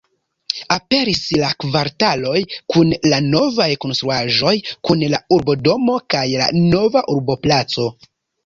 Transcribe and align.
Aperis 0.75 1.19
la 1.41 1.49
kvartaloj 1.63 2.39
kun 2.75 2.95
la 3.11 3.19
novaj 3.27 3.69
konstruaĵoj 3.85 4.55
kun 4.89 5.07
la 5.15 5.23
urbodomo 5.39 5.99
kaj 6.15 6.25
la 6.43 6.51
nova 6.73 7.09
urboplaco. 7.19 7.91